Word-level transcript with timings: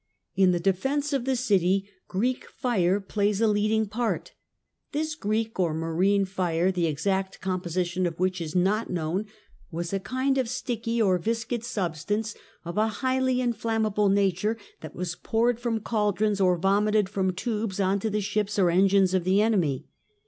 In 0.35 0.49
the 0.51 0.59
defence 0.59 1.13
of 1.13 1.25
the. 1.25 1.35
city 1.35 1.87
"Greek 2.07 2.49
fire" 2.49 2.99
plays 2.99 3.39
a, 3.39 3.45
leading 3.47 3.85
part. 3.87 4.31
This" 4.93 5.13
Greek" 5.15 5.59
or" 5.59 5.75
Marine 5.75 6.25
fire," 6.25 6.71
the 6.71 6.87
exact 6.87 7.39
composition 7.39 8.07
of 8.07 8.19
which 8.19 8.41
is 8.41 8.55
not 8.55 8.89
known, 8.89 9.27
was 9.69 9.93
a 9.93 9.99
kind 9.99 10.39
of 10.39 10.49
sticky 10.49 10.99
or 10.99 11.19
viscid 11.19 11.63
substance 11.63 12.33
of 12.65 12.79
a 12.79 12.87
highly 13.03 13.41
inflammable 13.41 14.09
nature 14.09 14.57
that 14.79 14.95
was 14.95 15.13
poured 15.15 15.59
from 15.59 15.81
cauldrons 15.81 16.41
or 16.41 16.57
vomited 16.57 17.07
from 17.07 17.31
tubes 17.31 17.79
on 17.79 17.99
to 17.99 18.09
the 18.09 18.21
ships 18.21 18.57
or 18.57 18.71
engines 18.71 19.13
of 19.13 19.23
the 19.23 19.39
enemy. 19.39 19.85